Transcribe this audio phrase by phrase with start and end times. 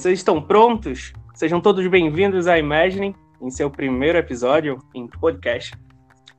[0.00, 1.12] Vocês estão prontos?
[1.34, 5.78] Sejam todos bem-vindos a Imagine, em seu primeiro episódio em podcast.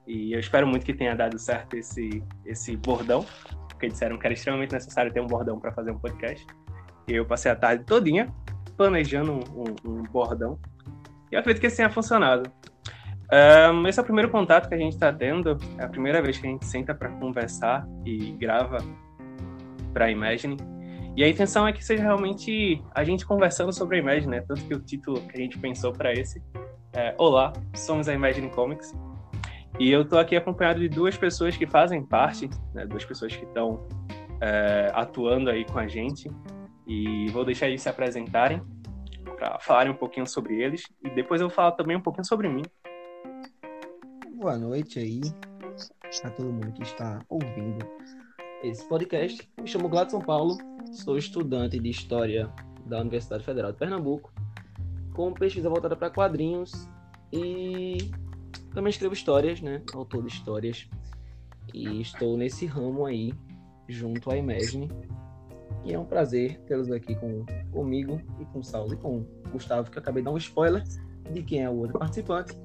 [0.08, 3.24] E eu espero muito que tenha dado certo esse, esse bordão,
[3.70, 6.44] porque disseram que era extremamente necessário ter um bordão para fazer um podcast.
[7.08, 8.34] E eu passei a tarde todinha
[8.76, 10.58] planejando um, um, um bordão.
[11.32, 12.52] E eu acredito que esse tenha funcionado.
[13.32, 16.36] Um, esse é o primeiro contato que a gente está tendo, é a primeira vez
[16.40, 18.80] que a gente senta para conversar e grava
[19.94, 20.58] para a Imagine.
[21.16, 24.42] E a intenção é que seja realmente a gente conversando sobre a Imagine, né?
[24.48, 26.42] Tanto que o título que a gente pensou para esse
[26.94, 28.96] é Olá, somos a Imagine Comics.
[29.78, 32.86] E eu estou aqui acompanhado de duas pessoas que fazem parte, né?
[32.86, 33.86] duas pessoas que estão
[34.40, 36.32] é, atuando aí com a gente.
[36.88, 38.62] E vou deixar eles se apresentarem
[39.36, 40.84] para falarem um pouquinho sobre eles.
[41.04, 42.64] E depois eu vou falar também um pouquinho sobre mim.
[44.36, 45.22] Boa noite aí
[46.24, 47.86] a todo mundo que está ouvindo
[48.64, 49.48] esse podcast.
[49.60, 50.58] Me chamo Gladson Paulo,
[50.92, 52.52] sou estudante de História
[52.86, 54.32] da Universidade Federal de Pernambuco,
[55.14, 56.88] com pesquisa voltada para quadrinhos
[57.32, 58.12] e
[58.74, 59.82] também escrevo histórias, né?
[59.94, 60.88] Autor de histórias.
[61.74, 63.34] E estou nesse ramo aí,
[63.88, 64.90] junto à Imagine.
[65.84, 69.28] E é um prazer tê-los aqui com, comigo e com o Saulo e com o
[69.52, 70.84] Gustavo, que eu acabei de dar um spoiler
[71.32, 72.56] de quem é o outro participante.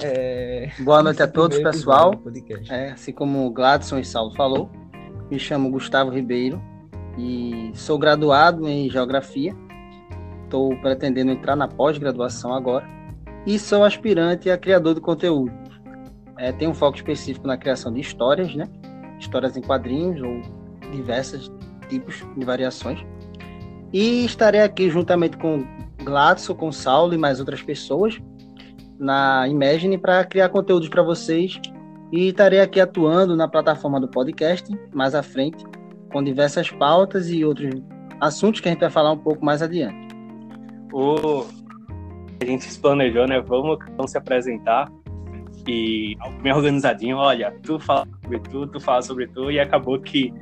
[0.00, 0.70] É...
[0.80, 2.12] Boa noite a todos, pessoal.
[2.68, 4.70] É, assim como o Gladson e Saulo falou,
[5.30, 6.60] me chamo Gustavo Ribeiro
[7.18, 9.54] e sou graduado em Geografia.
[10.44, 12.86] Estou pretendendo entrar na pós-graduação agora
[13.46, 15.52] e sou aspirante a criador de conteúdo.
[16.38, 18.68] É, tenho um foco específico na criação de histórias, né?
[19.18, 20.42] Histórias em quadrinhos ou
[20.90, 21.50] diversos
[21.88, 23.04] tipos de variações.
[23.92, 25.64] E estarei aqui juntamente com
[26.02, 28.20] Gladson, com Saulo e mais outras pessoas
[28.98, 31.60] na Imagine para criar conteúdos para vocês
[32.14, 35.64] e estarei aqui atuando na plataforma do podcast mais à frente,
[36.12, 37.82] com diversas pautas e outros
[38.20, 40.14] assuntos que a gente vai falar um pouco mais adiante.
[40.92, 41.44] O...
[42.40, 43.40] A gente se planejou, né?
[43.40, 44.88] Vamos então se apresentar
[45.66, 50.32] e bem organizadinho, olha, tu fala sobre tu, tu fala sobre tu, e acabou que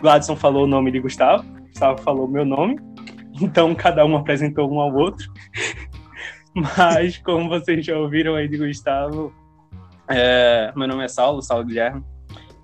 [0.00, 2.76] Gladson falou o nome de Gustavo, Gustavo falou meu nome,
[3.40, 5.30] então cada um apresentou um ao outro.
[6.76, 9.32] Mas, como vocês já ouviram aí de Gustavo,
[10.10, 12.04] é, meu nome é Saulo, Saulo Guilherme,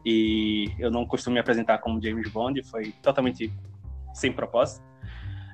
[0.04, 3.52] e eu não costumo me apresentar como James Bond, foi totalmente
[4.12, 4.84] sem propósito.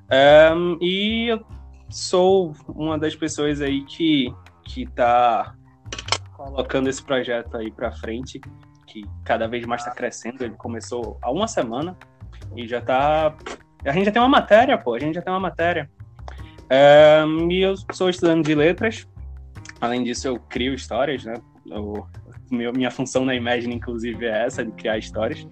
[0.09, 1.43] É, e eu
[1.89, 4.33] sou uma das pessoas aí que,
[4.63, 5.55] que tá
[6.33, 8.39] colocando esse projeto aí para frente,
[8.87, 10.43] que cada vez mais está crescendo.
[10.43, 11.97] Ele começou há uma semana
[12.55, 13.35] e já tá.
[13.85, 15.89] A gente já tem uma matéria, pô, a gente já tem uma matéria.
[17.25, 19.07] Um, e eu sou estudante de letras.
[19.79, 21.33] Além disso, eu crio histórias, né?
[21.65, 22.05] Eu,
[22.49, 25.47] minha função na Imagine, inclusive, é essa, de criar histórias.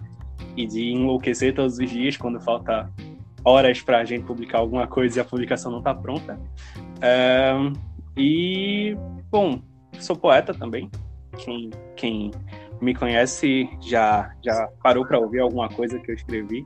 [0.56, 2.92] E de enlouquecer todos os dias quando falta
[3.44, 6.40] horas para a gente publicar alguma coisa e a publicação não está pronta.
[8.18, 8.96] E,
[9.30, 9.62] bom,
[10.00, 10.90] sou poeta também.
[11.38, 12.32] Quem, quem
[12.82, 16.66] me conhece já, já parou para ouvir alguma coisa que eu escrevi.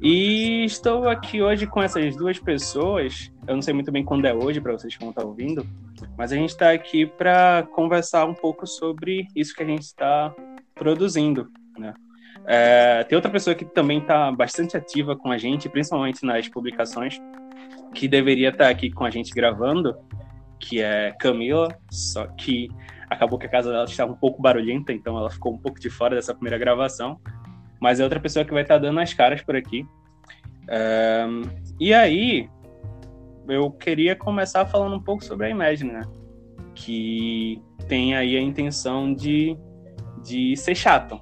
[0.00, 3.32] E estou aqui hoje com essas duas pessoas.
[3.46, 5.66] Eu não sei muito bem quando é hoje para vocês que vão estar ouvindo,
[6.18, 10.34] mas a gente está aqui para conversar um pouco sobre isso que a gente está
[10.74, 11.50] produzindo.
[11.78, 11.94] Né?
[12.46, 17.18] É, tem outra pessoa que também está bastante ativa com a gente, principalmente nas publicações,
[17.94, 19.96] que deveria estar aqui com a gente gravando,
[20.60, 22.68] que é Camila, só que
[23.08, 25.88] acabou que a casa dela estava um pouco barulhenta, então ela ficou um pouco de
[25.88, 27.18] fora dessa primeira gravação
[27.80, 29.86] mas é outra pessoa que vai estar tá dando as caras por aqui.
[30.68, 31.42] Um,
[31.78, 32.48] e aí,
[33.48, 36.02] eu queria começar falando um pouco sobre a Imagine, né?
[36.74, 39.56] Que tem aí a intenção de,
[40.22, 41.20] de ser chato,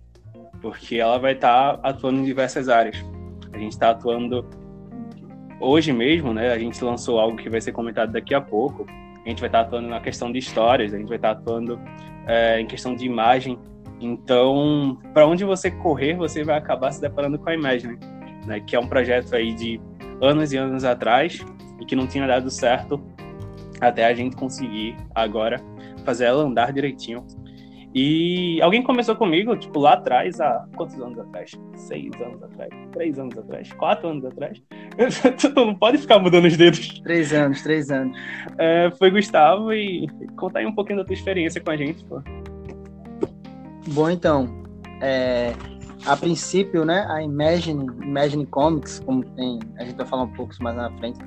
[0.61, 2.97] porque ela vai estar tá atuando em diversas áreas.
[3.53, 4.49] A gente está atuando
[5.61, 6.53] hoje mesmo, né?
[6.53, 8.87] A gente lançou algo que vai ser comentado daqui a pouco.
[9.25, 11.41] A gente vai estar tá atuando na questão de histórias, a gente vai estar tá
[11.41, 11.81] atuando
[12.27, 13.59] é, em questão de imagem
[14.05, 17.99] então, para onde você correr, você vai acabar se deparando com a Imagine,
[18.47, 18.61] né?
[18.61, 19.81] Que é um projeto aí de
[20.21, 21.45] anos e anos atrás
[21.81, 23.03] e que não tinha dado certo
[23.81, 25.61] até a gente conseguir agora
[26.05, 27.27] fazer ela andar direitinho.
[27.95, 31.53] E alguém começou comigo, tipo, lá atrás, há quantos anos atrás?
[31.77, 32.71] Seis anos atrás?
[32.91, 33.73] Três anos atrás?
[33.73, 34.61] Quatro anos atrás?
[35.41, 37.01] tu não pode ficar mudando os dedos.
[37.01, 38.19] Três anos, três anos.
[38.59, 42.21] É, foi Gustavo e conta aí um pouquinho da tua experiência com a gente, pô.
[43.89, 44.65] Bom, então,
[45.01, 45.55] é,
[46.07, 50.55] a princípio, né, a Imagine, Imagine Comics, como tem, a gente vai falar um pouco
[50.61, 51.19] mais na frente,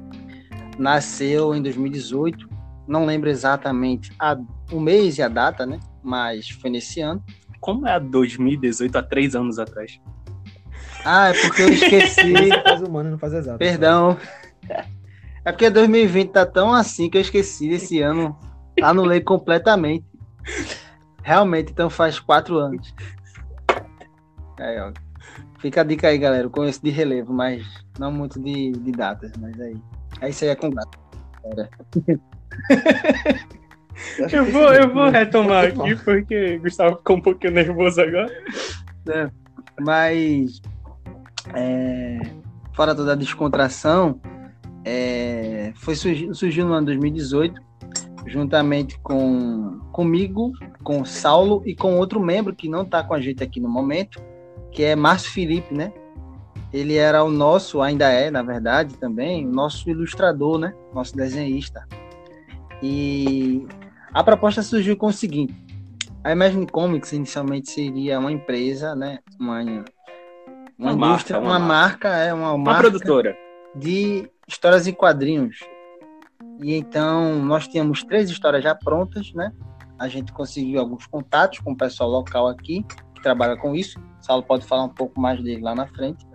[0.77, 2.48] nasceu em 2018.
[2.88, 4.38] Não lembro exatamente a,
[4.71, 5.80] o mês e a data, né?
[6.01, 7.21] Mas foi nesse ano.
[7.59, 10.00] Como é a 2018, há três anos atrás?
[11.04, 12.50] Ah, é porque eu esqueci.
[12.63, 13.57] faz humano, não faz exato.
[13.57, 14.18] Perdão.
[15.45, 18.38] É porque 2020 tá tão assim que eu esqueci esse ano.
[18.81, 20.04] Anulei completamente.
[21.27, 22.95] Realmente, então faz quatro anos.
[24.57, 24.94] Aí, ó.
[25.59, 26.45] Fica a dica aí, galera.
[26.45, 27.68] Eu conheço de relevo, mas
[28.00, 29.33] não muito de, de datas.
[29.38, 29.75] Mas aí.
[30.21, 30.97] Aí isso aí é com data.
[34.31, 38.31] Eu vou, eu vou retomar aqui, porque Gustavo ficou um pouquinho nervoso agora.
[39.09, 39.27] É,
[39.80, 40.62] mas,
[41.56, 42.19] é,
[42.73, 44.21] fora toda a descontração,
[44.85, 47.59] é, foi surgiu no ano 2018,
[48.27, 50.51] juntamente com comigo,
[50.83, 54.21] com Saulo e com outro membro que não está com a gente aqui no momento,
[54.71, 55.91] que é Márcio Felipe, né?
[56.74, 60.74] Ele era o nosso, ainda é, na verdade, também, o nosso ilustrador, né?
[60.94, 61.88] Nosso desenhista.
[62.83, 63.65] E
[64.13, 65.56] a proposta surgiu com o seguinte:
[66.23, 69.19] a Imagine Comics inicialmente seria uma empresa, né?
[69.39, 69.85] Uma, uma,
[70.77, 73.38] uma indústria, marca, uma, uma marca, marca, é uma, uma marca produtora
[73.73, 75.59] de histórias em quadrinhos.
[76.62, 79.51] E então nós tínhamos três histórias já prontas, né?
[80.00, 82.83] A gente conseguiu alguns contatos com o pessoal local aqui
[83.15, 84.00] que trabalha com isso.
[84.00, 86.25] O Saulo pode falar um pouco mais dele lá na frente.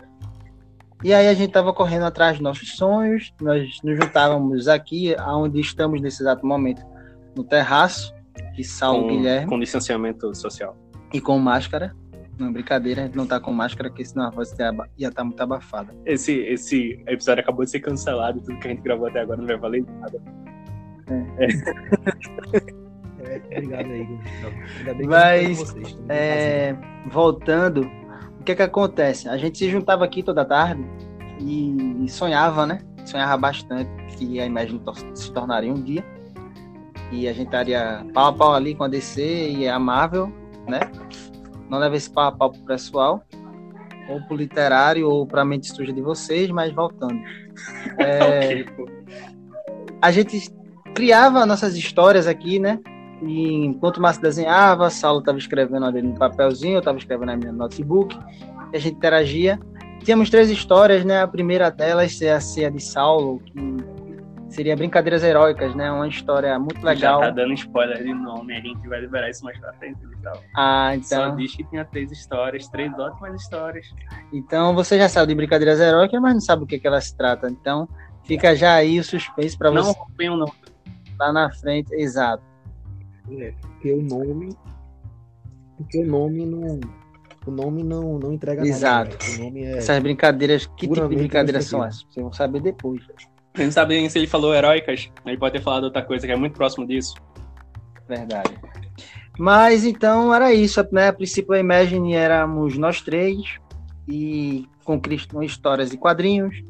[1.04, 5.60] E aí a gente estava correndo atrás dos nossos sonhos, nós nos juntávamos aqui, aonde
[5.60, 6.80] estamos nesse exato momento,
[7.36, 8.14] no terraço,
[8.54, 9.48] de Saulo com, Guilherme.
[9.48, 10.76] Com distanciamento social.
[11.12, 11.92] E com máscara.
[12.42, 14.50] Não, brincadeira, a gente não tá com máscara, porque senão a voz
[14.98, 15.94] ia estar tá muito abafada.
[16.04, 19.46] Esse, esse episódio acabou de ser cancelado, tudo que a gente gravou até agora não
[19.46, 20.20] vai valer nada.
[21.38, 21.44] É.
[21.44, 23.38] é.
[23.54, 24.18] é obrigado aí,
[24.78, 27.88] Ainda Mas, vocês, é, voltando,
[28.40, 29.28] o que que acontece?
[29.28, 30.84] A gente se juntava aqui toda tarde
[31.38, 32.80] e sonhava, né?
[33.04, 34.82] Sonhava bastante que a imagem
[35.14, 36.04] se tornaria um dia
[37.12, 40.32] e a gente estaria pau a pau ali com a DC e a Marvel,
[40.66, 40.80] né?
[41.72, 43.24] Não leva esse pau a pau pro pessoal,
[44.06, 47.18] ou pro literário, ou pra mente suja de vocês, mas voltando.
[47.98, 48.64] É,
[50.00, 50.50] a gente
[50.94, 52.80] criava nossas histórias aqui, né?
[53.22, 57.36] E enquanto o Márcio desenhava, Saulo estava escrevendo ali no papelzinho, eu estava escrevendo na
[57.36, 58.18] minha notebook,
[58.72, 59.60] e a gente interagia.
[60.02, 61.20] Tínhamos três histórias, né?
[61.20, 63.60] A primeira delas é a Ceia de Saulo, que
[64.52, 65.90] seria Brincadeiras Heróicas, né?
[65.90, 67.20] Uma história muito legal.
[67.20, 70.22] Já tá dando spoiler de nome, a gente vai liberar isso mais pra frente e
[70.22, 70.40] tal.
[70.56, 71.30] Ah, então.
[71.30, 73.86] Só diz que tinha três histórias, três ótimas histórias.
[74.32, 77.16] Então você já sabe de Brincadeiras Heróicas, mas não sabe o que, que ela se
[77.16, 77.48] trata.
[77.48, 77.88] Então
[78.24, 79.88] fica já aí o suspense para você.
[79.88, 80.52] Não rompem o nome.
[81.18, 82.42] Lá na frente, exato.
[83.30, 84.56] É, porque o nome.
[85.76, 86.80] Porque o nome não.
[87.44, 89.10] O nome não, não entrega Exato.
[89.10, 89.24] nada.
[89.24, 89.42] Exato.
[89.42, 92.02] Nome é Essas brincadeiras, que tipo de brincadeiras são essas?
[92.04, 93.02] Vocês vão saber depois.
[93.54, 96.36] A gente sabe se ele falou heróicas, ele pode ter falado outra coisa que é
[96.36, 97.14] muito próximo disso.
[98.08, 98.54] Verdade.
[99.38, 101.08] Mas então era isso, né?
[101.08, 103.58] A princípio a Imagine éramos nós três
[104.08, 106.62] e com histórias e quadrinhos.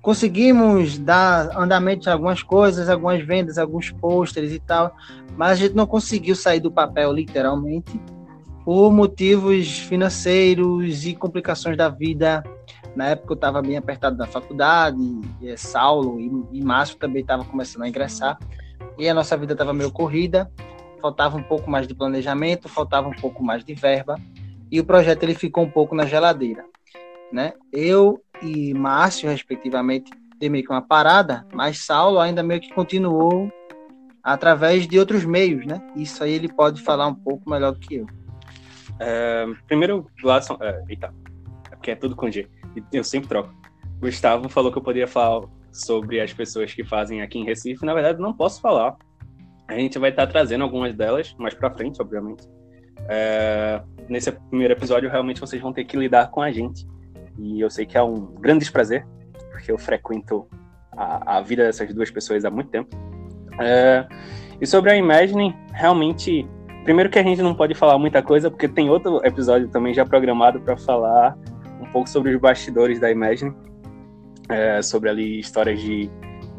[0.00, 4.94] Conseguimos dar andamento a algumas coisas, algumas vendas, alguns pôsteres e tal,
[5.36, 8.00] mas a gente não conseguiu sair do papel literalmente
[8.66, 12.42] por motivos financeiros e complicações da vida
[12.96, 14.98] na época eu estava bem apertado na faculdade,
[15.40, 18.38] e, Saulo e, e Márcio também estavam começando a ingressar,
[18.98, 20.50] e a nossa vida estava meio corrida,
[21.00, 24.18] faltava um pouco mais de planejamento, faltava um pouco mais de verba,
[24.72, 26.64] e o projeto ele ficou um pouco na geladeira.
[27.30, 27.52] Né?
[27.70, 33.52] Eu e Márcio, respectivamente, dei meio que uma parada, mas Saulo ainda meio que continuou
[34.24, 35.80] através de outros meios, né?
[35.94, 38.06] Isso aí ele pode falar um pouco melhor do que eu.
[38.98, 41.12] É, primeiro, Gladson, é, eita,
[41.70, 42.48] é porque é tudo com G
[42.92, 43.54] eu sempre troco.
[44.00, 47.84] Gustavo falou que eu poderia falar sobre as pessoas que fazem aqui em Recife.
[47.84, 48.96] Na verdade, não posso falar.
[49.68, 52.46] A gente vai estar trazendo algumas delas mais para frente, obviamente.
[53.08, 56.86] É, nesse primeiro episódio, realmente vocês vão ter que lidar com a gente.
[57.38, 59.06] E eu sei que é um grande desprazer,
[59.50, 60.46] porque eu frequento
[60.92, 62.96] a, a vida dessas duas pessoas há muito tempo.
[63.58, 64.06] É,
[64.60, 66.48] e sobre a Imagine, realmente,
[66.86, 70.06] primeiro que a gente não pode falar muita coisa, porque tem outro episódio também já
[70.06, 71.36] programado para falar
[71.80, 73.52] um pouco sobre os bastidores da Imagine,
[74.48, 76.08] é, sobre ali histórias de,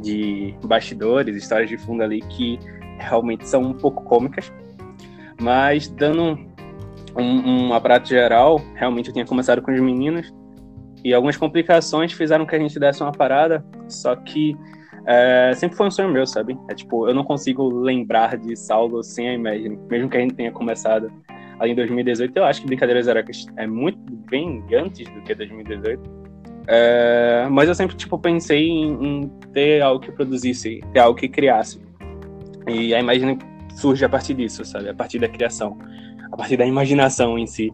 [0.02, 2.60] de bastidores, histórias de fundo ali que
[3.00, 4.52] realmente são um pouco cômicas,
[5.40, 6.38] mas dando
[7.16, 10.34] um, um aparato geral, realmente eu tinha começado com os meninos
[11.06, 14.58] e algumas complicações fizeram que a gente desse uma parada, só que
[15.08, 16.58] é, sempre foi um sonho meu, sabe?
[16.70, 20.34] É tipo, eu não consigo lembrar de Saulo sem a Imagine, mesmo que a gente
[20.34, 21.10] tenha começado
[21.60, 22.36] ali em 2018.
[22.36, 24.00] Eu acho que Brincadeiras Heróicas é muito
[24.30, 26.28] bem antes do que 2018.
[26.68, 31.30] É, mas eu sempre tipo pensei em, em, ter algo que produzisse, ter algo que
[31.30, 31.82] criasse.
[32.68, 33.40] E a imagem
[33.78, 34.90] surge a partir disso, sabe?
[34.90, 35.78] A partir da criação,
[36.30, 37.72] a partir da imaginação em si.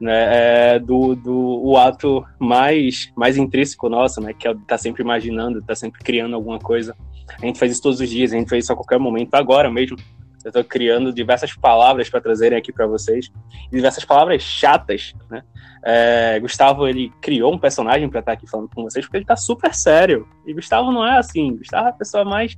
[0.00, 5.02] Né, é, do, do o ato mais, mais intrínseco nosso, né, que é tá sempre
[5.02, 6.96] imaginando, tá sempre criando alguma coisa.
[7.40, 9.70] A gente faz isso todos os dias, a gente faz isso a qualquer momento, agora
[9.70, 9.96] mesmo.
[10.44, 13.32] Eu estou criando diversas palavras para trazerem aqui para vocês,
[13.72, 15.42] diversas palavras chatas, né?
[15.86, 19.24] É, Gustavo ele criou um personagem para estar tá aqui falando com vocês porque ele
[19.24, 20.26] está super sério.
[20.46, 21.56] E Gustavo não é assim.
[21.56, 22.56] Gustavo é a pessoa mais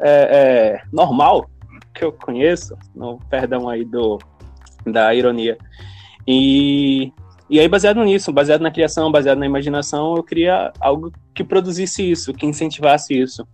[0.00, 1.50] é, é, normal
[1.92, 2.76] que eu conheço.
[2.94, 4.18] No perdão aí do
[4.86, 5.58] da ironia.
[6.30, 7.10] E,
[7.48, 12.08] e aí, baseado nisso, baseado na criação, baseado na imaginação, eu queria algo que produzisse
[12.08, 13.48] isso, que incentivasse isso.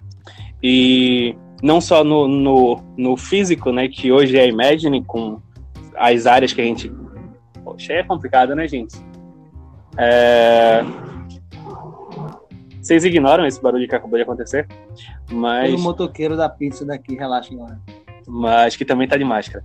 [0.61, 5.40] E não só no, no, no físico, né, que hoje é Imagine, com
[5.95, 6.93] as áreas que a gente.
[7.62, 8.97] Poxa, é complicado, né, gente?
[9.97, 10.85] É...
[12.83, 14.66] Vocês ignoram esse barulho que acabou de acontecer,
[15.31, 15.73] mas.
[15.73, 17.78] o motoqueiro da pizza daqui, relaxa agora.
[18.26, 19.62] Mas que também tá de máscara.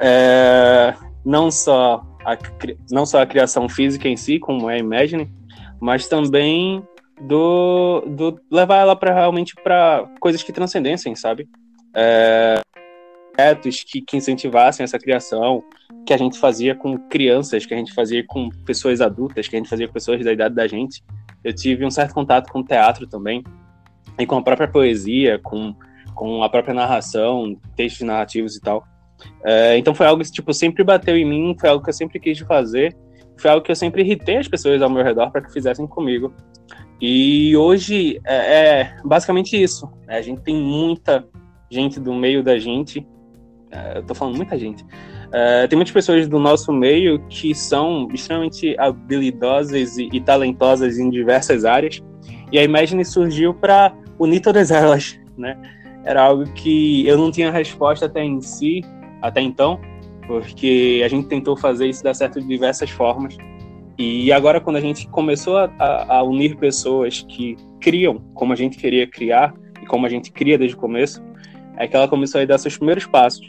[0.00, 0.94] É...
[1.24, 2.36] Não só a,
[2.90, 5.30] não só a criação física em si, como é a Imagine,
[5.80, 6.82] mas também
[7.20, 11.48] do, do levar ela para realmente para coisas que transcendessem, sabe?
[11.94, 12.60] É,
[13.40, 15.64] projetos que, que incentivassem essa criação,
[16.06, 19.58] que a gente fazia com crianças, que a gente fazia com pessoas adultas, que a
[19.58, 21.02] gente fazia com pessoas da idade da gente.
[21.42, 23.42] Eu tive um certo contato com o teatro também,
[24.18, 25.74] e com a própria poesia, com,
[26.14, 28.86] com a própria narração, textos narrativos e tal.
[29.44, 32.18] É, então foi algo que tipo, sempre bateu em mim, foi algo que eu sempre
[32.18, 32.96] quis fazer,
[33.38, 36.32] foi algo que eu sempre irritei as pessoas ao meu redor para que fizessem comigo.
[37.00, 39.90] E hoje é, é basicamente isso.
[40.06, 40.18] Né?
[40.18, 41.26] A gente tem muita
[41.70, 43.06] gente do meio da gente,
[43.70, 44.84] é, eu tô falando muita gente,
[45.32, 51.08] é, tem muitas pessoas do nosso meio que são extremamente habilidosas e, e talentosas em
[51.08, 52.02] diversas áreas.
[52.52, 55.56] E a Imagine surgiu para unir todas elas, né?
[56.04, 58.80] Era algo que eu não tinha resposta até em si,
[59.20, 59.80] até então,
[60.26, 63.36] porque a gente tentou fazer isso dar certo de diversas formas.
[63.98, 68.56] E agora, quando a gente começou a, a, a, unir pessoas que criam como a
[68.56, 71.22] gente queria criar e como a gente cria desde o começo,
[71.76, 73.48] é que ela começou a dar seus primeiros passos.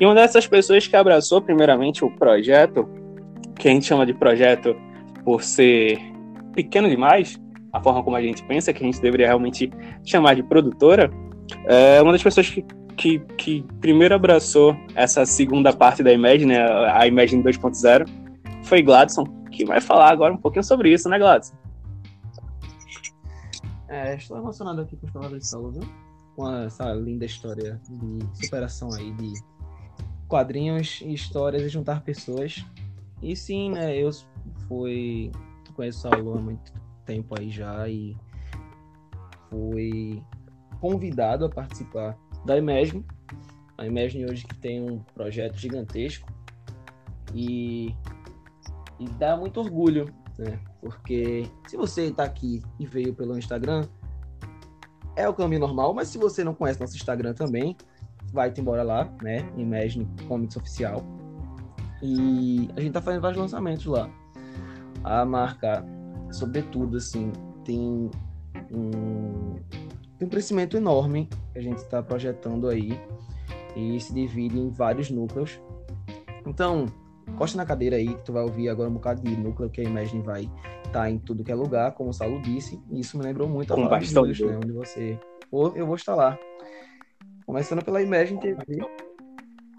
[0.00, 2.88] E uma dessas pessoas que abraçou, primeiramente, o projeto,
[3.58, 4.76] que a gente chama de projeto
[5.24, 5.98] por ser
[6.54, 7.40] pequeno demais,
[7.72, 9.70] a forma como a gente pensa, que a gente deveria realmente
[10.04, 11.10] chamar de produtora,
[11.66, 12.64] é uma das pessoas que
[12.96, 18.08] que, que primeiro abraçou essa segunda parte da Imagine, né, a Imagine 2.0,
[18.64, 21.54] foi Gladson, que vai falar agora um pouquinho sobre isso, né, Gladson?
[23.88, 25.82] É, estou emocionado aqui com os palavras de Saulo, viu?
[26.34, 29.32] Com essa linda história de superação aí, de
[30.26, 32.64] quadrinhos e histórias e juntar pessoas.
[33.22, 34.10] E sim, né, eu
[34.68, 35.30] fui...
[35.74, 36.72] conheço Saulo há muito
[37.04, 38.16] tempo aí já e
[39.48, 40.22] fui
[40.80, 43.04] convidado a participar da Imagine.
[43.76, 46.26] A Imagine hoje que tem um projeto gigantesco
[47.34, 47.94] e,
[48.98, 50.06] e dá muito orgulho,
[50.38, 50.58] né?
[50.80, 53.84] Porque se você está aqui e veio pelo Instagram,
[55.14, 57.76] é o caminho normal, mas se você não conhece nosso Instagram também,
[58.32, 59.38] vai-te embora lá, né?
[59.56, 61.02] Imagine Comics Oficial.
[62.02, 64.08] E a gente tá fazendo vários lançamentos lá.
[65.02, 65.84] A marca,
[66.30, 67.32] sobretudo, assim,
[67.64, 68.10] tem
[68.70, 69.56] um,
[70.20, 72.98] um crescimento enorme que a gente está projetando aí
[73.76, 75.60] e se divide em vários núcleos.
[76.46, 76.86] Então,
[77.36, 79.84] costa na cadeira aí que tu vai ouvir agora um bocado de núcleo que a
[79.84, 80.42] Imagine vai
[80.84, 82.80] estar tá em tudo que é lugar, como o Saulo disse.
[82.90, 85.18] E isso me lembrou muito a Fala de né, onde você...
[85.74, 86.38] eu vou estar lá.
[87.44, 88.80] Começando pela Imagine TV.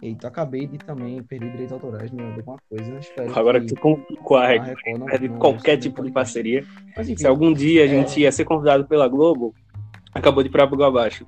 [0.02, 3.00] Eita, acabei de também perder direitos autorais de alguma coisa.
[3.00, 6.64] Espero Agora que, com, com a, a de qualquer tipo de parceria.
[6.96, 8.24] Mas, enfim, Se algum dia a gente é...
[8.24, 9.56] ia ser convidado pela Globo,
[10.18, 11.26] acabou de ir para abaixo.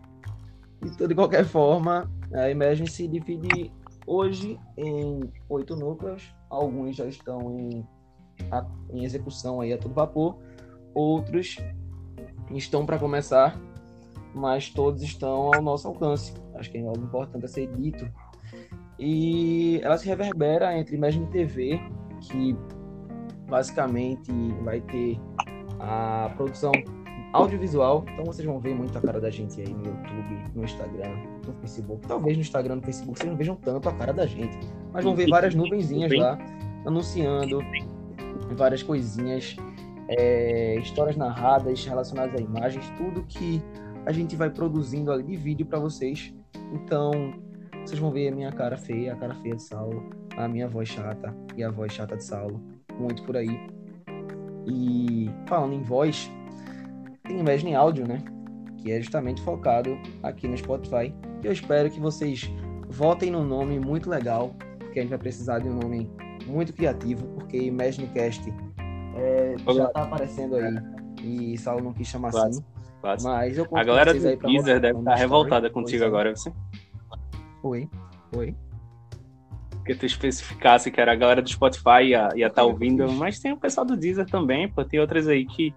[0.81, 3.71] Então, de qualquer forma, a Imagine se divide
[4.05, 6.33] hoje em oito núcleos.
[6.49, 7.87] Alguns já estão em,
[8.91, 10.37] em execução aí a todo vapor,
[10.93, 11.57] outros
[12.51, 13.59] estão para começar,
[14.33, 16.33] mas todos estão ao nosso alcance.
[16.55, 18.09] Acho que é algo importante a ser dito.
[18.97, 21.79] E ela se reverbera entre Imagine TV,
[22.21, 22.55] que
[23.47, 24.31] basicamente
[24.63, 25.19] vai ter
[25.79, 26.71] a produção
[27.33, 28.05] audiovisual.
[28.13, 31.53] Então vocês vão ver muito a cara da gente aí no YouTube, no Instagram, no
[31.61, 32.07] Facebook.
[32.07, 34.57] Talvez no Instagram, no Facebook, vocês não vejam tanto a cara da gente.
[34.91, 36.37] Mas vão ver várias nuvenzinhas lá
[36.85, 37.59] anunciando
[38.55, 39.55] várias coisinhas,
[40.07, 43.61] é, histórias narradas relacionadas a imagens, tudo que
[44.05, 46.33] a gente vai produzindo ali de vídeo para vocês.
[46.73, 47.11] Então,
[47.85, 50.89] vocês vão ver a minha cara feia, a cara feia de Saulo, a minha voz
[50.89, 52.59] chata e a voz chata de Saulo,
[52.97, 53.69] muito por aí.
[54.65, 56.29] E falando em voz,
[57.29, 58.21] tem Imagine Áudio, né?
[58.79, 61.13] Que é justamente focado aqui no Spotify.
[61.43, 62.51] E eu espero que vocês
[62.89, 66.09] votem num nome muito legal, porque a gente vai precisar de um nome
[66.47, 68.51] muito criativo, porque ImagineCast
[69.15, 70.75] é, já está aparecendo aí.
[71.23, 72.59] E Saulo não quis chamar Quase.
[72.59, 72.65] assim.
[73.01, 73.25] Quase.
[73.25, 76.51] Mas eu A galera do Deezer deve estar tá revoltada contigo agora, você.
[77.61, 77.87] Oi,
[78.35, 78.55] oi.
[79.85, 83.51] Que tu especificasse que era a galera do Spotify ia estar tá ouvindo, mas tem
[83.51, 85.73] o pessoal do Deezer também, pô, tem outras aí que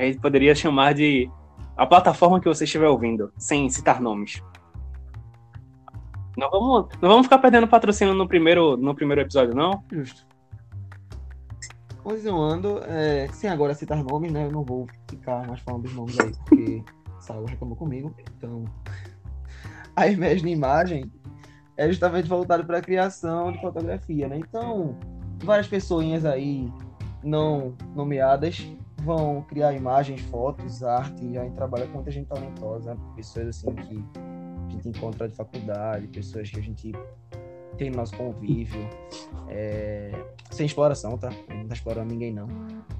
[0.00, 1.30] a gente poderia chamar de
[1.76, 4.42] a plataforma que você estiver ouvindo, sem citar nomes.
[6.36, 9.82] Não vamos, não vamos ficar perdendo patrocínio no primeiro, no primeiro episódio, não?
[9.90, 10.26] Justo.
[12.02, 14.46] Continuando, é, sem agora citar nomes, né?
[14.46, 16.82] Eu não vou ficar mais falando dos nomes aí, porque
[17.20, 18.14] Saulo reclamou comigo.
[18.36, 18.64] Então,
[19.94, 21.12] a Imagine Imagem
[21.76, 24.38] é justamente voltado para a criação de fotografia, né?
[24.38, 24.98] Então,
[25.42, 26.72] várias pessoinhas aí
[27.22, 28.66] não nomeadas
[29.00, 33.74] vão criar imagens, fotos, arte, e a gente trabalha com muita gente talentosa, pessoas assim
[33.74, 34.04] que
[34.68, 36.92] a gente encontra de faculdade, pessoas que a gente
[37.76, 38.88] tem no nosso convívio,
[39.48, 40.12] é,
[40.50, 41.28] sem exploração, tá?
[41.28, 42.46] A gente não tá explorando ninguém não,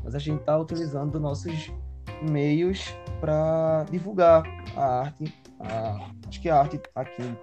[0.03, 1.73] mas a gente tá utilizando nossos
[2.23, 4.43] meios para divulgar
[4.77, 7.37] a arte, a, acho que a arte aqui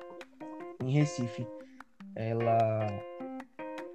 [0.83, 1.47] em Recife,
[2.15, 2.87] ela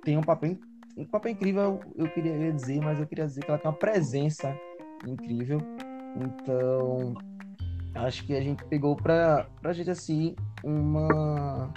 [0.05, 0.57] tem um papel
[0.97, 4.55] um papel incrível, eu queria dizer, mas eu queria dizer que ela tem uma presença
[5.07, 5.59] incrível.
[6.17, 7.15] Então,
[7.95, 11.73] acho que a gente pegou pra, pra gente, assim, uma.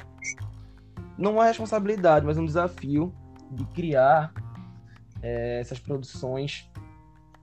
[1.18, 3.14] Não uma responsabilidade, mas um desafio
[3.52, 4.34] de criar
[5.22, 6.70] é, essas produções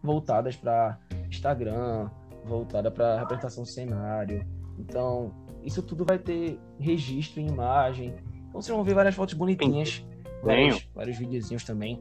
[0.02, 0.98] voltadas para
[1.28, 2.10] Instagram,
[2.44, 4.46] voltada para representação do cenário.
[4.78, 8.14] Então, isso tudo vai ter registro em imagem.
[8.48, 10.04] Então, vocês vão ver várias fotos bonitinhas
[10.42, 12.00] vários, vários videozinhos também.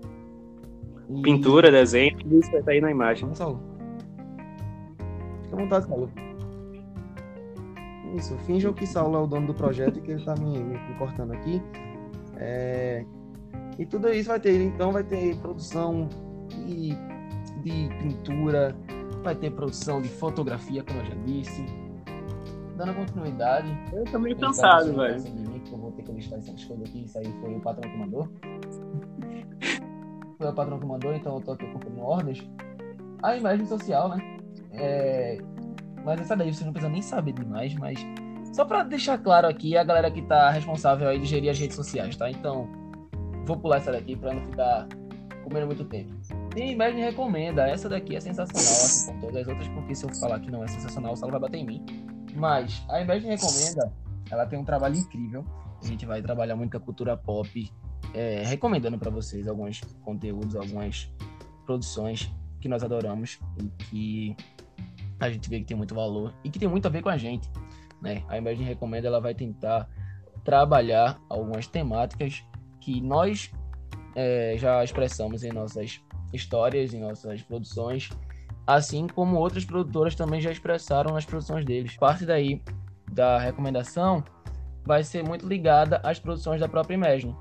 [1.09, 1.22] E...
[1.22, 3.24] Pintura, desenho, tudo isso vai estar aí na imagem.
[3.24, 3.61] Vamos, Saulo.
[5.44, 6.11] Fica à vontade, Saulo.
[8.15, 10.77] Isso, finjam que Saulo é o dono do projeto e que ele tá me, me,
[10.77, 11.61] me cortando aqui.
[12.37, 13.05] É...
[13.77, 16.09] E tudo isso vai ter, então vai ter produção
[16.50, 16.89] de,
[17.63, 18.75] de pintura,
[19.24, 21.65] vai ter produção de fotografia, como eu já disse.
[22.75, 23.77] Dando continuidade.
[23.94, 27.18] Eu tô meio cansado, velho que eu vou ter que listar essas coisas aqui, isso
[27.18, 28.29] aí foi o patrão que mandou.
[30.38, 32.48] foi o patrão que mandou, então eu tô aqui cumprindo ordens.
[33.24, 34.38] A imagem social, né?
[34.74, 35.38] É...
[36.03, 38.00] Mas essa daí você não precisa nem saber demais, mas
[38.53, 41.75] só para deixar claro aqui, a galera que tá responsável aí de gerir as redes
[41.75, 42.29] sociais, tá?
[42.29, 42.68] Então,
[43.46, 44.88] vou pular essa daqui para não ficar
[45.44, 46.12] comendo muito tempo.
[46.55, 50.14] A imagem recomenda, essa daqui é sensacional, assim como todas as outras, porque se eu
[50.16, 51.86] falar que não é sensacional, o Salo vai bater em mim.
[52.36, 53.94] Mas a imagem recomenda,
[54.31, 55.46] ela tem um trabalho incrível.
[55.81, 57.72] A gente vai trabalhar muito com a cultura pop,
[58.13, 61.11] é, recomendando para vocês alguns conteúdos, algumas
[61.65, 64.37] produções que nós adoramos e que
[65.20, 67.17] a gente vê que tem muito valor e que tem muito a ver com a
[67.17, 67.50] gente.
[68.01, 68.24] Né?
[68.27, 69.89] A Imagem Recomenda ela vai tentar
[70.44, 72.44] trabalhar algumas temáticas
[72.79, 73.51] que nós
[74.15, 76.01] é, já expressamos em nossas
[76.33, 78.09] histórias, em nossas produções,
[78.65, 81.96] assim como outras produtoras também já expressaram nas produções deles.
[81.98, 82.61] Parte daí
[83.11, 84.24] da recomendação
[84.85, 87.35] vai ser muito ligada às produções da própria Imagine.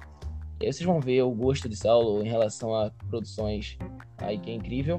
[0.60, 3.78] E aí vocês vão ver o gosto de Saulo em relação a produções
[4.18, 4.98] aí que é incrível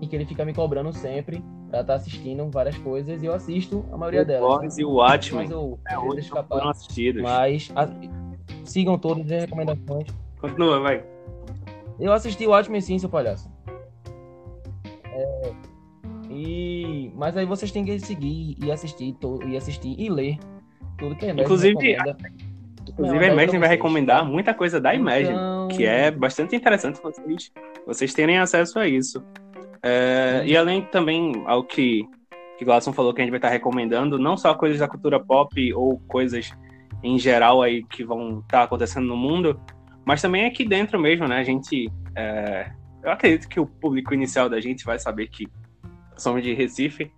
[0.00, 3.34] e que ele fica me cobrando sempre pra estar tá assistindo várias coisas e eu
[3.34, 4.48] assisto a maioria o delas.
[4.48, 5.42] Boris e o Watchmen.
[5.42, 6.58] Mas eu é, hoje escapar.
[6.58, 7.22] Foram assistidos.
[7.22, 7.88] Mas a,
[8.64, 10.08] sigam todas as recomendações.
[10.40, 11.04] Continua, vai.
[11.98, 13.50] Eu assisti o Watchmen sim, seu palhaço.
[17.16, 20.38] Mas aí vocês têm que seguir e assistir e assistir e ler
[20.98, 22.16] tudo que a Imagine Inclusive, recomenda.
[22.88, 25.68] Inclusive, a Imagine vai recomendar muita coisa da Imagine, então...
[25.68, 27.52] que é bastante interessante vocês,
[27.86, 29.24] vocês terem acesso a isso.
[29.82, 32.06] É, e além também ao que,
[32.58, 35.74] que Glasson falou que a gente vai estar recomendando, não só coisas da cultura pop
[35.74, 36.52] ou coisas
[37.02, 39.60] em geral aí que vão estar acontecendo no mundo,
[40.04, 41.38] mas também aqui dentro mesmo, né?
[41.38, 41.90] A gente.
[42.14, 42.70] É,
[43.02, 45.46] eu acredito que o público inicial da gente vai saber que
[46.16, 47.10] somos de Recife.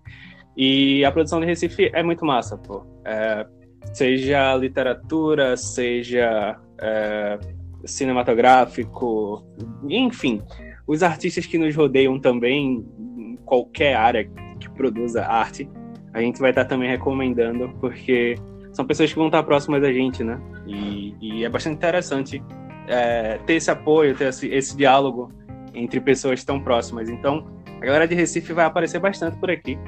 [0.56, 2.84] E a produção de Recife é muito massa, pô.
[3.04, 3.46] É,
[3.92, 7.38] seja literatura, seja é,
[7.84, 9.44] cinematográfico,
[9.88, 10.42] enfim,
[10.86, 15.68] os artistas que nos rodeiam também, em qualquer área que produza arte,
[16.12, 18.34] a gente vai estar também recomendando, porque
[18.72, 20.40] são pessoas que vão estar próximas da gente, né?
[20.66, 22.42] E, e é bastante interessante
[22.86, 25.30] é, ter esse apoio, ter esse, esse diálogo
[25.74, 27.08] entre pessoas tão próximas.
[27.08, 27.46] Então,
[27.80, 29.78] a galera de Recife vai aparecer bastante por aqui.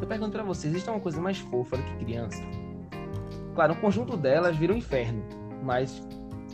[0.00, 2.42] Eu pergunto pra vocês, existe uma coisa mais fofa do que criança?
[3.54, 5.22] Claro, o conjunto delas vira um inferno,
[5.62, 6.06] mas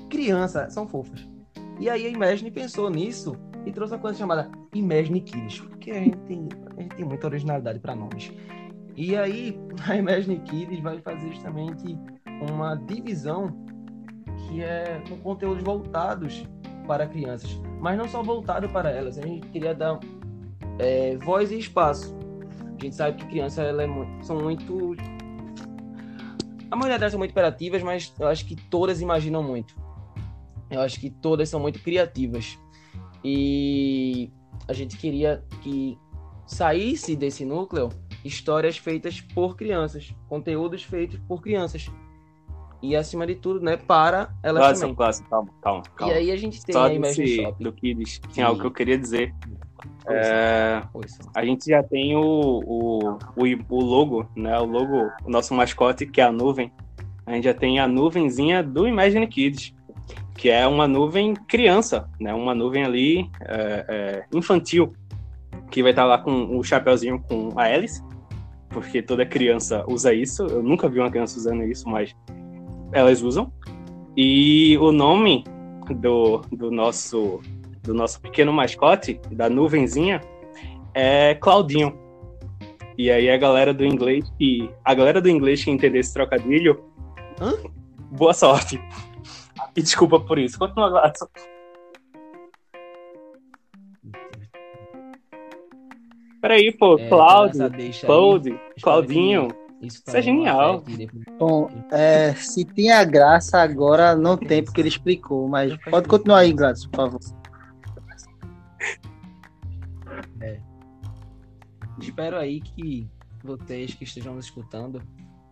[0.08, 1.28] crianças são fofas.
[1.80, 6.00] E aí a Imagine pensou nisso e trouxe uma coisa chamada Imagine Kids, porque a
[6.00, 8.32] gente tem, a gente tem muita originalidade para nomes.
[8.96, 11.98] E aí a Imagine Kids vai fazer justamente
[12.48, 13.52] uma divisão
[14.46, 16.46] que é com conteúdos voltados
[16.86, 19.18] para crianças, mas não só voltado para elas.
[19.18, 20.00] A gente queria dar
[20.78, 22.16] é, voz e espaço.
[22.64, 24.96] A gente sabe que crianças é são muito
[26.70, 29.76] a maioria delas são muito imperativas, mas eu acho que todas imaginam muito.
[30.70, 32.58] Eu acho que todas são muito criativas.
[33.22, 34.32] E
[34.66, 35.98] a gente queria que
[36.46, 37.90] saísse desse núcleo
[38.24, 41.90] histórias feitas por crianças, conteúdos feitos por crianças.
[42.84, 44.94] E acima de tudo, né, para Clássico, também.
[44.94, 46.12] clássico, calma, calma, calma.
[46.12, 47.64] E aí a gente tem Só a Imagine desse, Shop.
[47.64, 49.34] do Kids, tinha algo que eu queria dizer.
[50.04, 54.58] Pois É, Pois a gente já tem o, o, o, o logo, né?
[54.60, 56.70] O logo, o nosso mascote, que é a nuvem.
[57.24, 59.74] A gente já tem a nuvenzinha do Imagine Kids,
[60.36, 62.34] que é uma nuvem criança, né?
[62.34, 64.92] Uma nuvem ali é, é, infantil,
[65.70, 68.02] que vai estar lá com o chapeuzinho com a hélice,
[68.68, 70.44] porque toda criança usa isso.
[70.44, 72.14] Eu nunca vi uma criança usando isso, mas
[72.94, 73.52] elas usam.
[74.16, 75.44] E o nome
[75.96, 77.42] do, do nosso
[77.82, 80.22] do nosso pequeno mascote, da nuvenzinha,
[80.94, 81.98] é Claudinho.
[82.96, 84.70] E aí a galera do inglês que.
[84.84, 86.82] A galera do inglês que entender esse trocadilho.
[87.40, 87.52] Hã?
[88.12, 88.80] Boa sorte.
[89.76, 90.58] E desculpa por isso.
[90.58, 91.26] Continua, Gladson.
[96.40, 97.70] Peraí, pô, É, Cláudio,
[98.04, 99.48] Cláudio, Claudinho.
[99.82, 100.82] Isso, Isso é genial.
[101.38, 106.52] Bom, é, se tinha graça agora, não tem, porque ele explicou, mas pode continuar aí,
[106.52, 107.20] Gladys, por favor.
[111.98, 113.08] Espero aí que
[113.42, 115.02] vocês que estejam nos escutando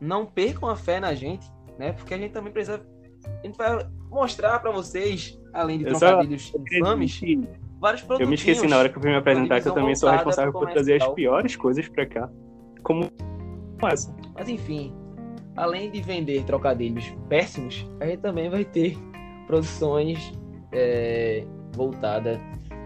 [0.01, 1.47] não percam a fé na gente,
[1.79, 1.93] né?
[1.93, 2.85] Porque a gente também precisa.
[3.25, 7.21] A gente vai mostrar para vocês, além de trocadilhos infames,
[7.81, 8.21] vários produtos.
[8.21, 10.53] Eu me esqueci na hora que eu fui me apresentar que eu também sou responsável
[10.53, 12.29] por trazer as piores coisas pra cá.
[12.83, 13.09] Como
[13.88, 14.14] essa.
[14.35, 14.95] Mas enfim,
[15.57, 18.97] além de vender trocadilhos péssimos, a gente também vai ter
[19.47, 20.33] produções
[20.73, 22.38] é, voltadas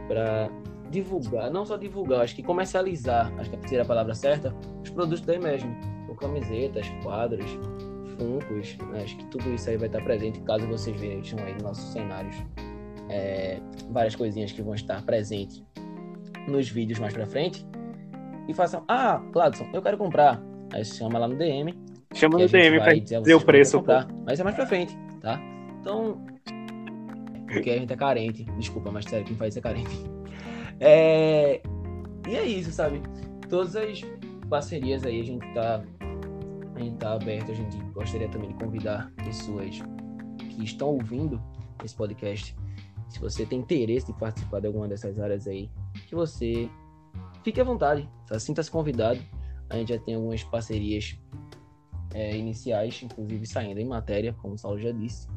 [0.09, 0.51] para
[0.91, 5.21] divulgar, não só divulgar, acho que comercializar, acho que seria a palavra certa, os produtos
[5.21, 5.77] da Imagine.
[6.09, 7.51] Ou camisetas, quadros,
[8.17, 9.03] funcos, né?
[9.03, 12.37] acho que tudo isso aí vai estar presente caso vocês vejam aí nos nossos cenários.
[13.09, 15.63] é, várias coisinhas que vão estar presentes
[16.49, 17.67] nos vídeos mais pra frente.
[18.49, 20.41] E façam, ah, Gladson, eu quero comprar.
[20.73, 21.75] Aí você chama lá no DM.
[22.15, 23.79] Chama no DM pra dizer o preço.
[23.79, 24.09] comprar.
[24.25, 25.41] Mas é mais pra frente, tá?
[25.81, 26.25] Então.
[27.47, 28.45] Porque a gente é carente.
[28.59, 29.97] Desculpa, mas sério, quem faz isso é carente.
[30.81, 31.61] É...
[32.29, 33.01] E é isso, sabe?
[33.49, 34.01] Todas as
[34.49, 35.83] parcerias aí a gente tá.
[36.75, 37.53] A gente tá aberto.
[37.53, 39.81] A gente gostaria também de convidar pessoas
[40.39, 41.41] que estão ouvindo
[41.85, 42.57] esse podcast.
[43.09, 45.71] Se você tem interesse em participar de alguma dessas áreas aí,
[46.09, 46.69] que você
[47.43, 48.39] fique à vontade, tá?
[48.39, 49.21] sinta-se convidado.
[49.71, 51.19] A gente já tem algumas parcerias
[52.15, 55.29] é, iniciais, inclusive saindo em matéria, como o Saulo já disse.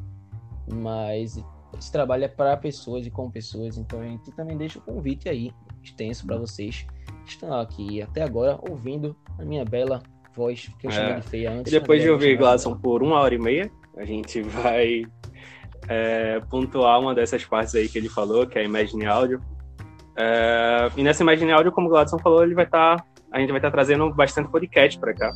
[0.72, 1.42] Mas
[1.78, 5.28] esse trabalho é para pessoas e com pessoas, então a gente também deixa o convite
[5.28, 6.86] aí, extenso para vocês
[7.24, 10.02] que estão aqui até agora ouvindo a minha bela
[10.34, 10.94] voz, que eu É.
[10.94, 11.72] chamei de feia antes.
[11.72, 15.04] E depois de ouvir chamar Gladson por uma hora e meia, a gente vai
[15.88, 19.42] é, pontuar uma dessas partes aí que ele falou, que é a Imagine Audio.
[20.16, 23.04] É, e nessa Imagine Audio, como o Gladson falou, ele vai estar.
[23.32, 25.32] A gente vai estar trazendo bastante podcast para cá.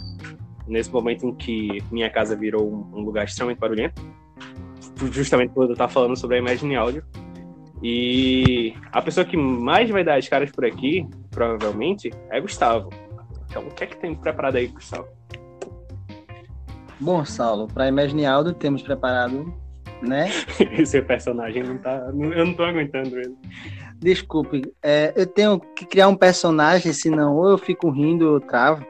[0.66, 4.02] Nesse momento em que minha casa virou um, lugar extremamente barulhento.
[5.10, 7.04] Justamente por eu estar falando sobre a Imagine Audio.
[7.82, 12.90] E a pessoa que mais vai dar as caras por aqui, provavelmente, é Gustavo.
[13.48, 15.06] Então, o que é que tem preparado aí, Gustavo?
[16.98, 19.52] Bom, Saulo, para Imagine Aldo temos preparado,
[20.00, 20.28] né?
[20.78, 22.10] Esse personagem não tá.
[22.12, 23.36] Eu não tô aguentando ele.
[24.00, 28.40] Desculpe, é, eu tenho que criar um personagem, senão ou eu fico rindo ou eu
[28.40, 28.84] travo.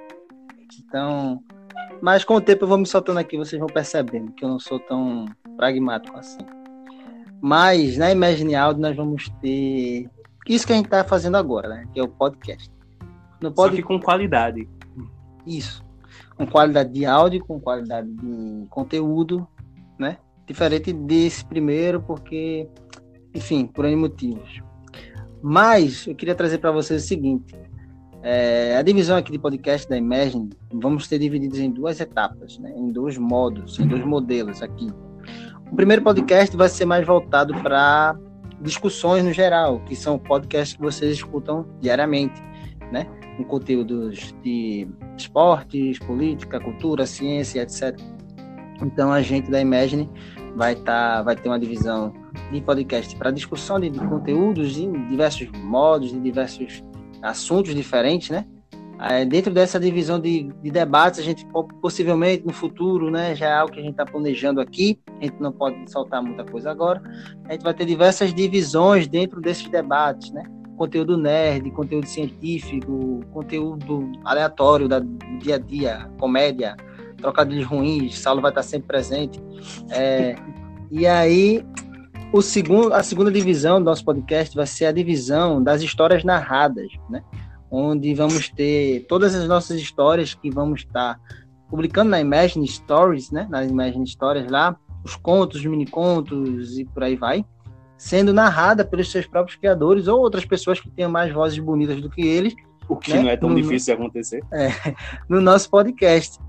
[0.86, 1.40] Então,
[2.00, 4.58] mas com o tempo eu vou me soltando aqui, vocês vão percebendo que eu não
[4.58, 6.40] sou tão pragmático assim.
[7.40, 10.08] Mas na Imagine Audio nós vamos ter
[10.46, 11.88] isso que a gente está fazendo agora, né?
[11.92, 12.70] Que é o podcast.
[13.40, 13.76] No Só pod...
[13.76, 14.68] que com qualidade.
[15.46, 15.84] Isso.
[16.36, 19.46] Com qualidade de áudio, com qualidade de conteúdo,
[19.98, 20.18] né?
[20.46, 22.68] Diferente desse primeiro, porque,
[23.34, 24.62] enfim, por N motivos.
[25.46, 27.54] Mas eu queria trazer para vocês o seguinte:
[28.22, 32.72] é, a divisão aqui de podcast da Imagine, vamos ter divididos em duas etapas, né?
[32.74, 34.88] em dois modos, em dois modelos aqui.
[35.70, 38.18] O primeiro podcast vai ser mais voltado para
[38.62, 42.42] discussões no geral, que são podcasts que vocês escutam diariamente,
[42.90, 43.06] né?
[43.36, 48.00] Com conteúdos de esportes, política, cultura, ciência, etc.
[48.80, 50.08] Então a gente da Imagine
[50.56, 52.14] vai tá, vai ter uma divisão
[52.52, 56.82] de podcast para discussão de, de conteúdos em diversos modos, de diversos
[57.22, 58.46] assuntos diferentes, né?
[59.00, 61.44] É, dentro dessa divisão de, de, debates, a gente
[61.82, 65.40] possivelmente no futuro, né, já é algo que a gente está planejando aqui, a gente
[65.40, 67.02] não pode soltar muita coisa agora,
[67.44, 70.44] a gente vai ter diversas divisões dentro desses debates, né?
[70.76, 76.76] Conteúdo nerd, conteúdo científico, conteúdo aleatório da, do dia a dia, comédia,
[77.16, 79.40] trocadilhos ruins, Saulo vai estar sempre presente.
[79.90, 80.34] É,
[80.90, 81.64] e aí,
[82.34, 86.88] o segundo, a segunda divisão do nosso podcast vai ser a divisão das histórias narradas,
[87.08, 87.22] né?
[87.70, 91.20] onde vamos ter todas as nossas histórias que vamos estar
[91.70, 96.84] publicando na Imagine Stories, né, nas Imagine Stories lá, os contos, os mini contos e
[96.84, 97.44] por aí vai,
[97.96, 102.10] sendo narrada pelos seus próprios criadores ou outras pessoas que tenham mais vozes bonitas do
[102.10, 102.52] que eles.
[102.88, 104.42] O que né, não é tão no, difícil de acontecer.
[104.52, 104.72] É,
[105.28, 106.40] no nosso podcast.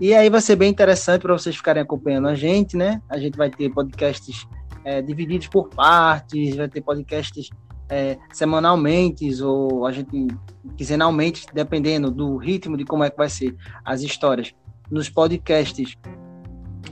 [0.00, 3.00] E aí vai ser bem interessante para vocês ficarem acompanhando a gente, né?
[3.08, 4.46] A gente vai ter podcasts
[4.84, 7.50] é, divididos por partes, vai ter podcasts
[7.88, 10.28] é, semanalmente ou a gente
[10.76, 14.54] quinzenalmente, dependendo do ritmo de como é que vai ser as histórias
[14.90, 15.96] nos podcasts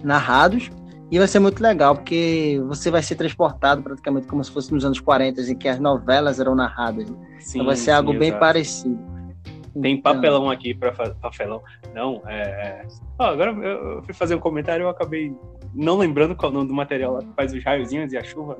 [0.02, 0.70] narrados.
[1.10, 4.84] E vai ser muito legal, porque você vai ser transportado praticamente como se fosse nos
[4.84, 7.08] anos 40, em que as novelas eram narradas.
[7.40, 8.98] Sim, então vai ser sim, algo bem parecido.
[9.80, 10.14] Tem então...
[10.14, 11.62] papelão aqui para papelão.
[11.94, 12.86] Não, é.
[13.18, 15.34] Oh, agora eu fui fazer um comentário e eu acabei
[15.78, 18.24] não lembrando qual é o nome do material lá que faz os raiozinhos e a
[18.24, 18.58] chuva.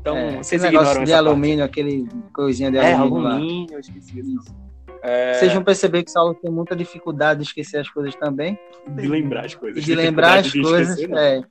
[0.00, 1.80] Então, é, vocês negócio de alumínio, parte.
[1.80, 3.28] aquele coisinha de é, alumínio.
[3.28, 4.54] alumínio, eu esqueci isso.
[5.02, 5.34] É...
[5.34, 8.58] Vocês vão perceber que o Saulo tem muita dificuldade de esquecer as coisas também.
[8.88, 9.82] De lembrar as coisas.
[9.82, 11.42] De lembrar as de coisas, esquecer, é.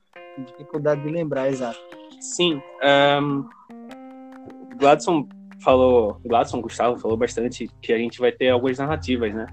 [0.44, 1.80] Dificuldade de lembrar, exato.
[2.20, 2.60] Sim.
[3.22, 3.48] Um,
[4.78, 5.28] Gladson
[5.62, 9.46] falou, Gladson Gustavo falou bastante que a gente vai ter algumas narrativas, né?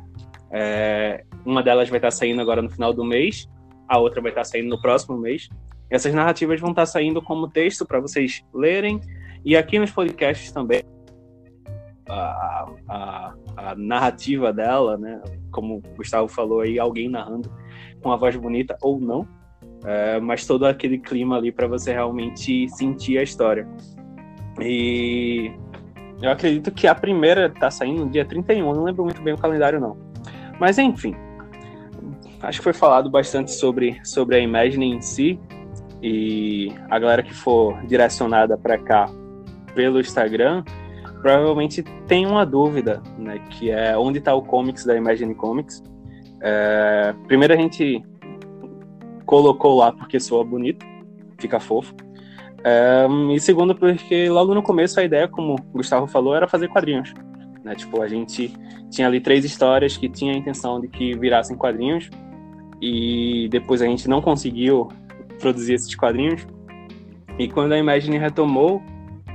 [0.51, 3.49] É, uma delas vai estar saindo agora no final do mês,
[3.87, 5.49] a outra vai estar saindo no próximo mês.
[5.89, 8.99] Essas narrativas vão estar saindo como texto para vocês lerem,
[9.43, 10.83] e aqui nos podcasts também.
[12.09, 15.21] A, a, a, narrativa dela, né?
[15.51, 17.51] Como o Gustavo falou aí, alguém narrando
[18.01, 19.27] com a voz bonita ou não,
[19.85, 23.67] é, mas todo aquele clima ali para você realmente sentir a história.
[24.61, 25.51] E
[26.21, 29.37] eu acredito que a primeira tá saindo no dia 31, não lembro muito bem o
[29.37, 29.97] calendário não.
[30.59, 31.15] Mas enfim,
[32.41, 35.39] acho que foi falado bastante sobre, sobre a Imagine em si
[36.01, 39.09] e a galera que for direcionada para cá
[39.73, 40.63] pelo Instagram
[41.21, 45.83] provavelmente tem uma dúvida, né, que é onde está o comics da Imagine Comics.
[46.41, 48.03] É, primeiro a gente
[49.25, 50.85] colocou lá porque soa bonito,
[51.39, 51.93] fica fofo.
[52.63, 56.67] É, e segundo porque logo no começo a ideia, como o Gustavo falou, era fazer
[56.67, 57.13] quadrinhos.
[57.63, 57.75] Né?
[57.75, 58.53] Tipo, a gente
[58.89, 62.09] tinha ali três histórias que tinha a intenção de que virassem quadrinhos
[62.81, 64.89] e depois a gente não conseguiu
[65.39, 66.45] produzir esses quadrinhos.
[67.37, 68.81] E quando a Imagine retomou,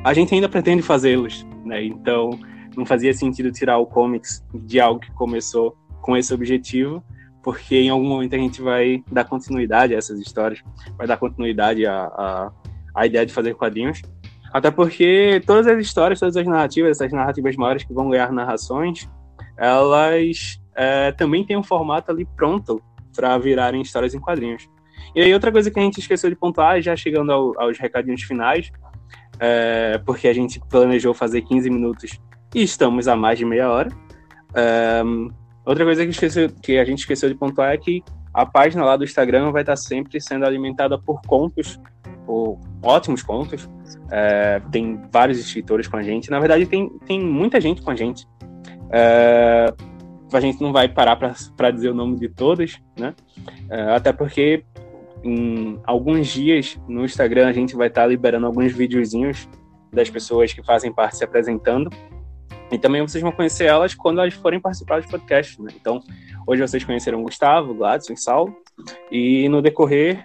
[0.05, 1.85] a gente ainda pretende fazê-los, né?
[1.85, 2.31] Então,
[2.77, 7.03] não fazia sentido tirar o comics de algo que começou com esse objetivo,
[7.43, 10.63] porque em algum momento a gente vai dar continuidade a essas histórias,
[10.97, 12.53] vai dar continuidade à, à,
[12.95, 14.03] à ideia de fazer quadrinhos.
[14.53, 19.09] Até porque todas as histórias, todas as narrativas, essas narrativas maiores que vão ganhar narrações,
[19.57, 22.83] elas é, também têm um formato ali pronto
[23.15, 24.69] para virarem histórias em quadrinhos.
[25.15, 28.23] E aí outra coisa que a gente esqueceu de pontuar, já chegando ao, aos recadinhos
[28.23, 28.71] finais,
[29.39, 32.19] é, porque a gente planejou fazer 15 minutos
[32.55, 33.91] e estamos a mais de meia hora.
[34.55, 35.03] É,
[35.65, 38.97] outra coisa que, esqueceu, que, a gente esqueceu de pontuar é que a página lá
[38.97, 41.79] do Instagram vai estar sempre sendo alimentada por contos,
[42.27, 43.69] por ótimos contos.
[44.11, 46.31] É, tem vários escritores com a gente.
[46.31, 48.27] Na verdade, tem, tem muita gente com a gente.
[48.91, 49.73] É,
[50.35, 53.15] a gente não vai parar para dizer o nome de todos, né?
[53.71, 54.65] É, até porque
[55.25, 59.49] em alguns dias no Instagram a gente vai estar tá liberando alguns videozinhos
[59.93, 61.91] das pessoas que fazem parte se apresentando.
[62.71, 65.71] E também vocês vão conhecer elas quando elas forem participar do podcast, né?
[65.79, 66.01] Então,
[66.47, 68.57] hoje vocês conheceram Gustavo, Gladson e Saulo.
[69.11, 70.25] E no decorrer,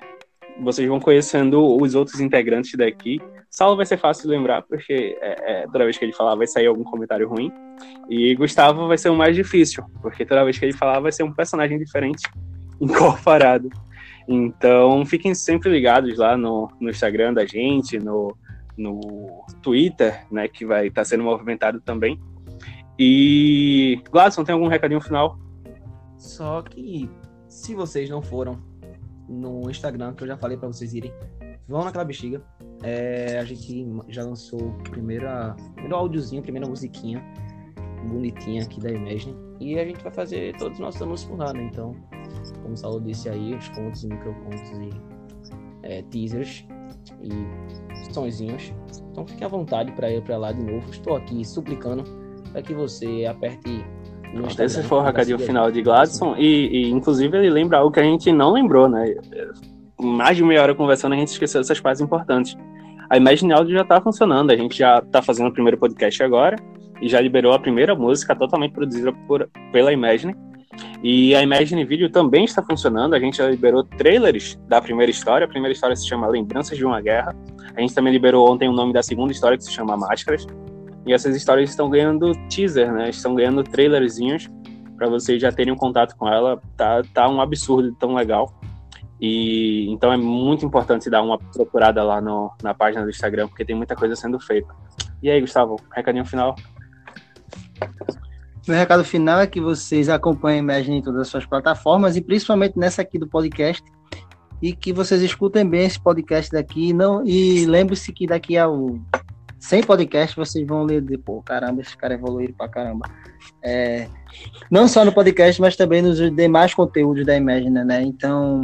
[0.61, 3.19] vocês vão conhecendo os outros integrantes daqui.
[3.49, 6.47] Saulo vai ser fácil de lembrar, porque é, é, toda vez que ele falar vai
[6.47, 7.51] sair algum comentário ruim.
[8.09, 11.23] E Gustavo vai ser o mais difícil, porque toda vez que ele falar vai ser
[11.23, 12.23] um personagem diferente,
[12.79, 13.69] incorporado.
[14.27, 18.35] Então, fiquem sempre ligados lá no, no Instagram da gente, no,
[18.77, 22.19] no Twitter, né, que vai estar tá sendo movimentado também.
[22.99, 25.39] E, Gladson, tem algum recadinho final?
[26.17, 27.09] Só que,
[27.47, 28.59] se vocês não foram
[29.29, 31.13] no Instagram, que eu já falei para vocês irem,
[31.67, 32.41] vão naquela bexiga.
[32.83, 35.27] É, a gente já lançou o primeiro
[35.91, 37.23] áudiozinho, a primeira musiquinha
[38.09, 39.35] bonitinha aqui da Imagine.
[39.59, 41.63] E a gente vai fazer todos os nossos anúncios por lá, né?
[41.63, 41.95] Então,
[42.61, 44.89] como o Saulo disse aí, os contos e microcontos e
[45.83, 46.65] é, teasers
[47.21, 48.73] e sonzinhos.
[49.11, 50.89] Então fique à vontade para ir para lá de novo.
[50.89, 52.03] Estou aqui suplicando
[52.51, 53.83] para que você aperte
[54.59, 58.03] Esse foi o recadinho final de Gladson, e, e, inclusive ele lembra algo que a
[58.03, 59.15] gente não lembrou, né?
[59.99, 62.55] Mais de meia hora conversando, a gente esqueceu dessas partes importantes.
[63.09, 66.57] A Imagine Audio já está funcionando, a gente já está fazendo o primeiro podcast agora,
[67.01, 70.35] e já liberou a primeira música totalmente produzida por, pela Imagine.
[71.01, 75.45] E a Imagine Video também está funcionando, a gente já liberou trailers da primeira história,
[75.45, 77.35] a primeira história se chama Lembranças de uma Guerra,
[77.75, 80.45] a gente também liberou ontem o nome da segunda história que se chama Máscaras,
[81.07, 83.09] e essas histórias estão ganhando teaser, né?
[83.09, 84.49] Estão ganhando trailerzinhos
[84.97, 86.61] para vocês já terem um contato com ela.
[86.75, 88.53] Tá, tá um absurdo tão legal.
[89.19, 93.65] E então é muito importante dar uma procurada lá no, na página do Instagram, porque
[93.65, 94.73] tem muita coisa sendo feita.
[95.21, 96.55] E aí, Gustavo, recadinho final?
[98.67, 102.21] Meu recado final é que vocês acompanhem a Imagine em todas as suas plataformas e
[102.21, 103.83] principalmente nessa aqui do podcast.
[104.61, 106.91] E que vocês escutem bem esse podcast daqui.
[106.91, 108.67] Não, e lembre-se que daqui a
[109.59, 111.43] sem podcast, vocês vão ler depois.
[111.43, 113.09] Caramba, esses caras evoluíram pra caramba.
[113.63, 114.07] É,
[114.69, 118.01] não só no podcast, mas também nos demais conteúdos da Imagine, né?
[118.01, 118.61] Então,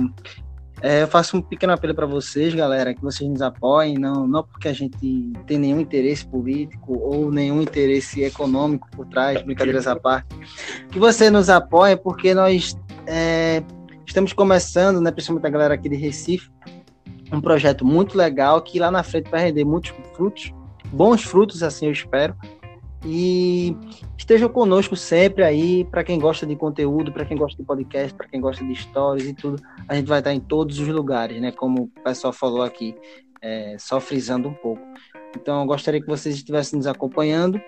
[0.83, 4.43] é, eu faço um pequeno apelo para vocês, galera, que vocês nos apoiem, não, não
[4.43, 9.95] porque a gente tem nenhum interesse político ou nenhum interesse econômico por trás, brincadeiras à
[9.95, 10.35] parte,
[10.91, 13.63] que você nos apoie, porque nós é,
[14.05, 16.51] estamos começando, né, principalmente a galera aqui de Recife,
[17.31, 20.53] um projeto muito legal que lá na frente vai render muitos frutos
[20.93, 22.35] bons frutos, assim eu espero.
[23.05, 23.75] E
[24.17, 28.27] estejam conosco sempre aí, para quem gosta de conteúdo, para quem gosta de podcast, para
[28.27, 29.61] quem gosta de stories e tudo.
[29.87, 31.51] A gente vai estar em todos os lugares, né?
[31.51, 32.95] Como o pessoal falou aqui,
[33.41, 34.81] é, só frisando um pouco.
[35.35, 37.59] Então, eu gostaria que vocês estivessem nos acompanhando.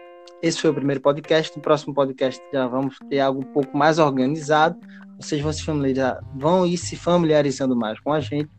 [0.41, 1.56] Esse foi o primeiro podcast.
[1.56, 4.78] No próximo podcast já vamos ter algo um pouco mais organizado.
[5.19, 8.50] Vocês vão se familiarizar, vão ir se familiarizando mais com a gente.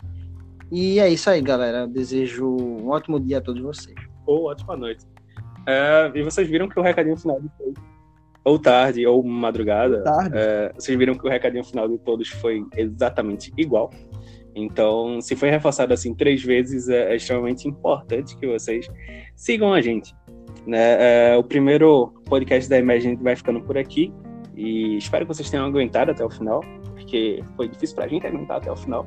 [0.70, 1.80] E é isso aí, galera.
[1.80, 5.06] Eu desejo um ótimo dia a todos vocês ou ótima noite.
[5.66, 7.82] É, e vocês viram que o recadinho final de todos,
[8.44, 10.30] ou tarde, ou madrugada, tarde.
[10.34, 13.90] É, vocês viram que o recadinho final de todos foi exatamente igual.
[14.54, 18.88] Então, se foi reforçado assim três vezes, é, é extremamente importante que vocês
[19.34, 20.14] sigam a gente.
[20.66, 21.32] Né?
[21.32, 24.12] É, o primeiro podcast da Imagine vai ficando por aqui.
[24.56, 26.62] E espero que vocês tenham aguentado até o final,
[26.94, 29.06] porque foi difícil pra gente aguentar até o final.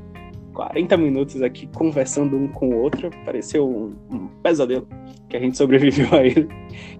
[0.60, 4.86] 40 minutos aqui conversando um com o outro, pareceu um, um pesadelo
[5.30, 6.50] que a gente sobreviveu a ele.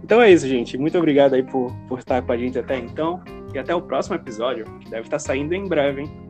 [0.02, 0.78] Então é isso, gente.
[0.78, 3.22] Muito obrigado aí por, por estar com a gente até então.
[3.54, 6.29] E até o próximo episódio, que deve estar saindo em breve, hein?